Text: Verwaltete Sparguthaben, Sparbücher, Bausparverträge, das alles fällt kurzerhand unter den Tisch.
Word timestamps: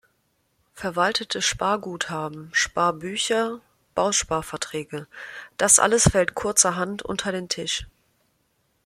Verwaltete 0.73 1.43
Sparguthaben, 1.43 2.49
Sparbücher, 2.53 3.61
Bausparverträge, 3.93 5.05
das 5.57 5.77
alles 5.77 6.05
fällt 6.09 6.33
kurzerhand 6.33 7.03
unter 7.03 7.31
den 7.31 7.49
Tisch. 7.49 7.85